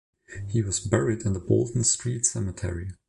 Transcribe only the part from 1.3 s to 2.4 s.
the Bolton Street